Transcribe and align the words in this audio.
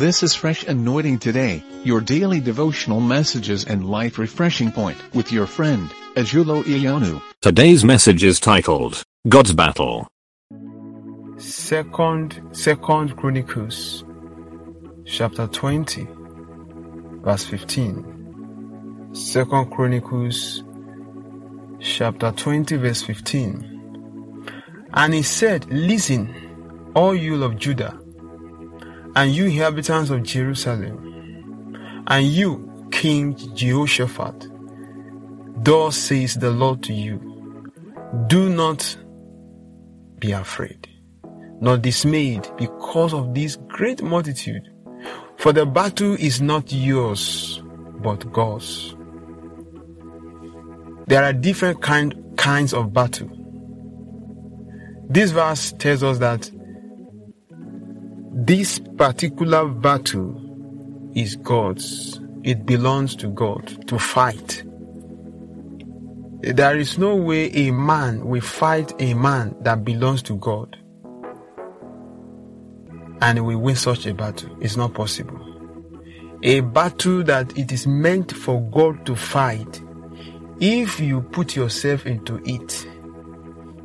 This 0.00 0.22
is 0.22 0.34
Fresh 0.34 0.64
Anointing 0.64 1.18
Today, 1.18 1.62
your 1.84 2.00
daily 2.00 2.40
devotional 2.40 3.00
messages 3.00 3.66
and 3.66 3.84
life 3.84 4.16
refreshing 4.16 4.72
point 4.72 4.96
with 5.14 5.30
your 5.30 5.46
friend, 5.46 5.90
Ajulo 6.16 6.62
Iyonu. 6.62 7.20
Today's 7.42 7.84
message 7.84 8.24
is 8.24 8.40
titled, 8.40 9.02
God's 9.28 9.52
Battle. 9.52 10.08
Second, 11.36 12.40
Second 12.52 13.14
Chronicles, 13.18 14.02
chapter 15.04 15.46
20, 15.46 16.08
verse 17.22 17.44
15. 17.44 19.10
Second 19.12 19.70
Chronicles, 19.70 20.64
chapter 21.78 22.32
20, 22.32 22.76
verse 22.76 23.02
15. 23.02 24.46
And 24.94 25.12
he 25.12 25.22
said, 25.22 25.66
Listen, 25.70 26.90
all 26.94 27.14
you 27.14 27.44
of 27.44 27.58
Judah, 27.58 28.00
and 29.20 29.34
you 29.34 29.44
inhabitants 29.44 30.08
of 30.08 30.22
Jerusalem, 30.22 32.04
and 32.06 32.26
you, 32.26 32.88
King 32.90 33.36
Jehoshaphat, 33.54 34.48
thus 35.62 35.94
says 35.94 36.36
the 36.36 36.50
Lord 36.50 36.82
to 36.84 36.94
you, 36.94 37.70
do 38.28 38.48
not 38.48 38.96
be 40.20 40.32
afraid, 40.32 40.88
nor 41.60 41.76
dismayed 41.76 42.48
because 42.56 43.12
of 43.12 43.34
this 43.34 43.56
great 43.68 44.02
multitude, 44.02 44.62
for 45.36 45.52
the 45.52 45.66
battle 45.66 46.14
is 46.14 46.40
not 46.40 46.72
yours, 46.72 47.62
but 48.02 48.32
God's. 48.32 48.96
There 51.08 51.22
are 51.22 51.34
different 51.34 51.82
kind, 51.82 52.14
kinds 52.38 52.72
of 52.72 52.94
battle. 52.94 53.28
This 55.10 55.30
verse 55.30 55.72
tells 55.72 56.02
us 56.02 56.16
that 56.20 56.50
this 58.32 58.78
particular 58.96 59.66
battle 59.68 60.40
is 61.14 61.36
God's. 61.36 62.20
It 62.42 62.64
belongs 62.64 63.16
to 63.16 63.28
God 63.28 63.86
to 63.88 63.98
fight. 63.98 64.62
There 66.42 66.78
is 66.78 66.96
no 66.96 67.16
way 67.16 67.50
a 67.52 67.70
man 67.70 68.26
will 68.26 68.40
fight 68.40 68.94
a 68.98 69.12
man 69.14 69.54
that 69.60 69.84
belongs 69.84 70.22
to 70.22 70.36
God 70.36 70.76
and 73.20 73.44
will 73.44 73.58
win 73.58 73.76
such 73.76 74.06
a 74.06 74.14
battle. 74.14 74.56
It's 74.60 74.76
not 74.76 74.94
possible. 74.94 75.38
A 76.42 76.60
battle 76.60 77.22
that 77.24 77.58
it 77.58 77.72
is 77.72 77.86
meant 77.86 78.32
for 78.32 78.62
God 78.70 79.04
to 79.04 79.14
fight, 79.14 79.82
if 80.60 80.98
you 81.00 81.20
put 81.20 81.56
yourself 81.56 82.06
into 82.06 82.40
it, 82.44 82.86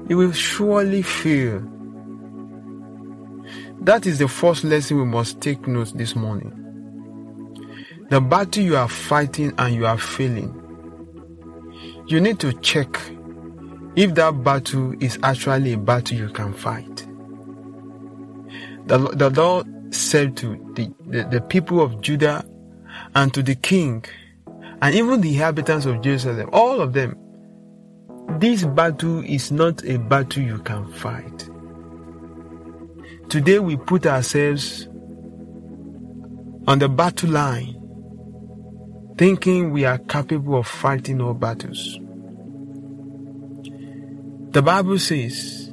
you 0.07 0.17
will 0.17 0.31
surely 0.31 1.01
fail. 1.01 1.61
That 3.81 4.05
is 4.05 4.19
the 4.19 4.27
first 4.27 4.63
lesson 4.63 4.97
we 4.97 5.05
must 5.05 5.41
take 5.41 5.67
note 5.67 5.93
this 5.95 6.15
morning. 6.15 6.61
The 8.09 8.21
battle 8.21 8.63
you 8.63 8.75
are 8.77 8.87
fighting 8.87 9.53
and 9.57 9.73
you 9.75 9.85
are 9.85 9.97
failing, 9.97 10.61
you 12.07 12.19
need 12.19 12.39
to 12.39 12.53
check 12.53 12.99
if 13.95 14.13
that 14.15 14.43
battle 14.43 14.93
is 15.01 15.17
actually 15.23 15.73
a 15.73 15.77
battle 15.77 16.17
you 16.17 16.29
can 16.29 16.53
fight. 16.53 17.07
The, 18.87 18.97
the 18.97 19.29
Lord 19.31 19.67
said 19.93 20.37
to 20.37 20.55
the, 20.75 20.93
the, 21.07 21.23
the 21.29 21.41
people 21.41 21.81
of 21.81 22.01
Judah 22.01 22.45
and 23.15 23.33
to 23.33 23.41
the 23.41 23.55
king 23.55 24.05
and 24.81 24.93
even 24.93 25.21
the 25.21 25.29
inhabitants 25.29 25.85
of 25.85 26.01
Jerusalem, 26.01 26.49
all 26.53 26.81
of 26.81 26.93
them, 26.93 27.17
this 28.39 28.65
battle 28.65 29.23
is 29.23 29.51
not 29.51 29.83
a 29.85 29.97
battle 29.97 30.43
you 30.43 30.59
can 30.59 30.91
fight. 30.93 31.49
Today 33.29 33.59
we 33.59 33.75
put 33.75 34.05
ourselves 34.05 34.87
on 36.67 36.79
the 36.79 36.87
battle 36.87 37.31
line, 37.31 37.75
thinking 39.17 39.71
we 39.71 39.83
are 39.85 39.97
capable 39.97 40.59
of 40.59 40.67
fighting 40.67 41.21
all 41.21 41.33
battles. 41.33 41.99
The 44.51 44.61
Bible 44.61 44.99
says 44.99 45.71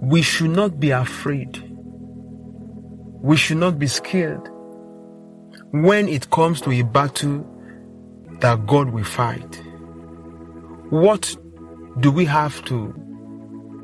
we 0.00 0.22
should 0.22 0.50
not 0.50 0.78
be 0.78 0.90
afraid. 0.90 1.62
We 3.22 3.36
should 3.36 3.58
not 3.58 3.78
be 3.78 3.86
scared 3.86 4.46
when 5.72 6.08
it 6.08 6.30
comes 6.30 6.60
to 6.62 6.70
a 6.70 6.82
battle 6.82 7.46
that 8.40 8.66
God 8.66 8.90
will 8.90 9.04
fight. 9.04 9.62
What 10.90 11.36
do 11.98 12.10
we 12.10 12.24
have 12.24 12.64
to 12.66 12.94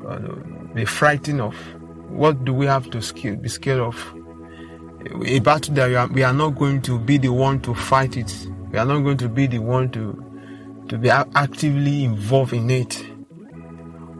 uh, 0.07 0.56
be 0.77 0.85
frightened 0.85 1.41
of? 1.41 1.55
What 2.09 2.45
do 2.45 2.53
we 2.53 2.67
have 2.67 2.89
to 2.91 3.35
be 3.35 3.49
scared 3.49 3.79
of? 3.79 4.13
A 5.25 5.39
battle 5.39 5.73
that 5.73 5.89
we 5.89 5.95
are, 5.95 6.07
we 6.07 6.23
are 6.23 6.33
not 6.33 6.51
going 6.51 6.81
to 6.83 6.99
be 6.99 7.17
the 7.17 7.29
one 7.29 7.59
to 7.61 7.73
fight 7.73 8.15
it. 8.15 8.47
We 8.71 8.77
are 8.77 8.85
not 8.85 8.99
going 8.99 9.17
to 9.17 9.29
be 9.29 9.47
the 9.47 9.59
one 9.59 9.89
to 9.91 10.23
to 10.89 10.97
be 10.97 11.09
actively 11.09 12.05
involved 12.05 12.53
in 12.53 12.69
it. 12.69 13.05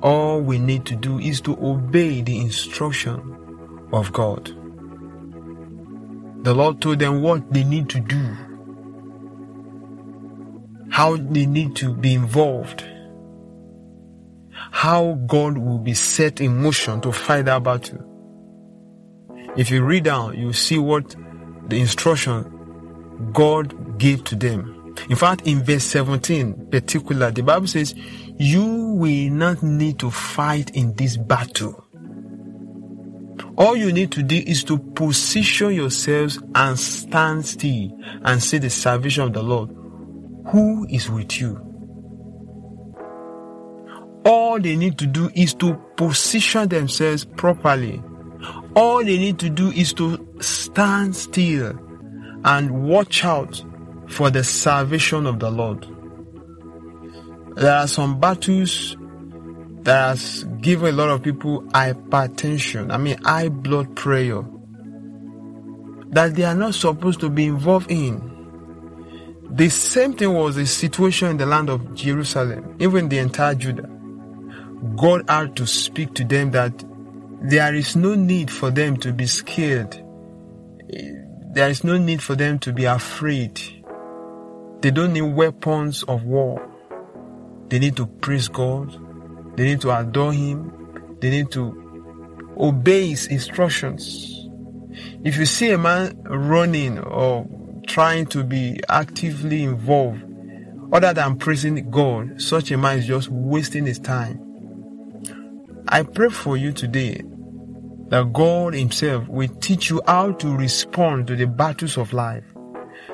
All 0.01 0.41
we 0.41 0.59
need 0.59 0.85
to 0.87 0.95
do 0.95 1.19
is 1.19 1.39
to 1.41 1.57
obey 1.65 2.21
the 2.21 2.39
instruction 2.39 3.87
of 3.93 4.11
God. 4.11 4.47
The 6.43 6.53
Lord 6.53 6.81
told 6.81 6.99
them 6.99 7.21
what 7.21 7.53
they 7.53 7.63
need 7.63 7.89
to 7.89 7.99
do, 7.99 8.37
how 10.89 11.17
they 11.17 11.45
need 11.45 11.75
to 11.77 11.93
be 11.93 12.15
involved, 12.15 12.83
how 14.71 15.13
God 15.27 15.57
will 15.57 15.79
be 15.79 15.93
set 15.93 16.41
in 16.41 16.61
motion 16.61 17.01
to 17.01 17.11
fight 17.11 17.45
that 17.45 17.63
battle. 17.63 18.03
If 19.55 19.71
you 19.71 19.83
read 19.83 20.03
down, 20.03 20.37
you 20.37 20.53
see 20.53 20.77
what 20.77 21.15
the 21.67 21.79
instruction 21.79 23.31
God 23.33 23.97
gave 23.97 24.23
to 24.25 24.35
them. 24.35 24.95
In 25.09 25.15
fact, 25.15 25.47
in 25.47 25.63
verse 25.63 25.83
17, 25.83 26.69
particular, 26.69 27.31
the 27.31 27.43
Bible 27.43 27.67
says, 27.67 27.93
you 28.37 28.63
will 28.65 29.29
not 29.31 29.63
need 29.63 29.99
to 29.99 30.11
fight 30.11 30.71
in 30.75 30.93
this 30.95 31.17
battle. 31.17 31.83
All 33.57 33.75
you 33.75 33.91
need 33.91 34.11
to 34.11 34.23
do 34.23 34.35
is 34.35 34.63
to 34.65 34.77
position 34.77 35.73
yourselves 35.73 36.39
and 36.53 36.77
stand 36.77 37.45
still 37.45 37.99
and 38.23 38.41
see 38.41 38.59
the 38.59 38.69
salvation 38.69 39.23
of 39.23 39.33
the 39.33 39.41
Lord. 39.41 39.69
Who 40.51 40.85
is 40.89 41.09
with 41.09 41.39
you? 41.41 41.66
All 44.27 44.59
they 44.59 44.75
need 44.75 44.97
to 44.97 45.07
do 45.07 45.31
is 45.35 45.53
to 45.55 45.75
position 45.95 46.67
themselves 46.67 47.23
properly. 47.23 48.03
All 48.75 49.01
they 49.03 49.17
need 49.17 49.39
to 49.39 49.49
do 49.49 49.71
is 49.71 49.93
to 49.93 50.19
stand 50.41 51.15
still 51.15 51.69
and 52.43 52.83
watch 52.83 53.23
out 53.23 53.63
for 54.09 54.29
the 54.29 54.43
salvation 54.43 55.25
of 55.25 55.39
the 55.39 55.49
Lord. 55.49 55.87
There 57.55 57.73
are 57.73 57.87
some 57.87 58.19
battles 58.19 58.97
that 59.83 60.09
has 60.09 60.43
given 60.59 60.93
a 60.93 60.97
lot 60.97 61.09
of 61.09 61.23
people 61.23 61.61
hypertension, 61.73 62.91
I 62.91 62.97
mean 62.97 63.17
high 63.23 63.47
blood 63.47 63.95
pressure, 63.95 64.43
that 66.09 66.35
they 66.35 66.43
are 66.43 66.53
not 66.53 66.75
supposed 66.75 67.21
to 67.21 67.29
be 67.29 67.45
involved 67.45 67.89
in. 67.89 68.21
The 69.51 69.69
same 69.69 70.13
thing 70.13 70.33
was 70.33 70.57
the 70.57 70.65
situation 70.65 71.29
in 71.29 71.37
the 71.37 71.45
land 71.45 71.69
of 71.69 71.93
Jerusalem, 71.95 72.75
even 72.79 73.07
the 73.07 73.19
entire 73.19 73.55
Judah. 73.55 73.96
God 74.95 75.29
had 75.29 75.55
to 75.57 75.65
speak 75.65 76.13
to 76.15 76.23
them 76.23 76.51
that 76.51 76.83
there 77.41 77.73
is 77.73 77.95
no 77.95 78.15
need 78.15 78.51
for 78.51 78.71
them 78.71 78.97
to 78.97 79.13
be 79.13 79.25
scared. 79.25 80.03
There 81.53 81.69
is 81.69 81.83
no 81.83 81.97
need 81.97 82.21
for 82.21 82.35
them 82.35 82.59
to 82.59 82.73
be 82.73 82.85
afraid. 82.85 83.59
They 84.81 84.91
don't 84.91 85.13
need 85.13 85.21
weapons 85.21 86.03
of 86.03 86.23
war. 86.23 86.67
They 87.69 87.79
need 87.79 87.95
to 87.97 88.05
praise 88.05 88.47
God. 88.47 88.95
They 89.57 89.65
need 89.65 89.81
to 89.81 89.97
adore 89.97 90.33
Him. 90.33 91.17
They 91.19 91.29
need 91.31 91.51
to 91.51 92.53
obey 92.57 93.09
His 93.09 93.27
instructions. 93.27 94.47
If 95.23 95.37
you 95.37 95.45
see 95.45 95.71
a 95.71 95.77
man 95.77 96.21
running 96.23 96.99
or 96.99 97.47
trying 97.87 98.27
to 98.27 98.43
be 98.43 98.79
actively 98.89 99.63
involved 99.63 100.23
other 100.91 101.13
than 101.13 101.37
praising 101.37 101.89
God, 101.89 102.41
such 102.41 102.71
a 102.71 102.77
man 102.77 102.99
is 102.99 103.07
just 103.07 103.29
wasting 103.29 103.85
his 103.85 103.99
time. 103.99 104.46
I 105.89 106.03
pray 106.03 106.29
for 106.29 106.57
you 106.57 106.73
today 106.73 107.21
that 108.09 108.33
God 108.33 108.73
Himself 108.73 109.27
will 109.27 109.47
teach 109.47 109.89
you 109.89 110.01
how 110.05 110.33
to 110.33 110.55
respond 110.55 111.27
to 111.27 111.35
the 111.35 111.47
battles 111.47 111.97
of 111.97 112.11
life 112.13 112.43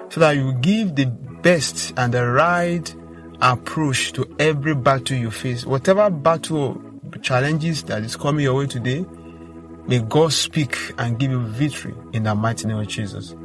so 0.10 0.20
that 0.20 0.36
you 0.36 0.54
give 0.54 0.96
the 0.96 1.06
best 1.06 1.94
and 1.98 2.14
the 2.14 2.26
right 2.26 2.96
approach 3.42 4.14
to 4.14 4.36
every 4.40 4.74
battle 4.74 5.18
you 5.18 5.30
face. 5.30 5.66
Whatever 5.66 6.10
battle 6.10 6.82
challenges 7.22 7.84
that 7.84 8.04
is 8.04 8.16
coming 8.16 8.44
your 8.44 8.56
way 8.56 8.68
today, 8.68 9.06
may 9.88 10.00
God 10.00 10.34
speak 10.34 10.78
and 10.98 11.20
give 11.20 11.32
you 11.32 11.42
victory 11.42 11.94
in 12.14 12.24
the 12.24 12.34
mighty 12.34 12.68
name 12.68 12.80
of 12.80 12.88
Jesus. 12.88 13.36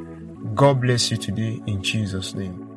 God 0.55 0.81
bless 0.81 1.11
you 1.11 1.17
today 1.17 1.61
in 1.67 1.83
Jesus' 1.83 2.35
name. 2.35 2.68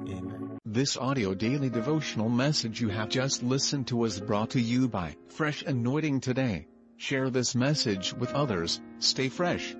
This 0.72 0.96
audio 0.96 1.34
daily 1.34 1.70
devotional 1.70 2.30
message 2.30 2.80
you 2.80 2.88
have 2.88 3.10
just 3.10 3.44
listened 3.44 3.88
to 3.88 3.98
was 3.98 4.22
brought 4.22 4.52
to 4.52 4.62
you 4.62 4.88
by 4.88 5.18
Fresh 5.28 5.64
Anointing 5.64 6.22
Today. 6.22 6.66
Share 6.96 7.30
this 7.30 7.56
message 7.56 8.14
with 8.14 8.32
others. 8.32 8.80
Stay 9.00 9.28
fresh. 9.28 9.76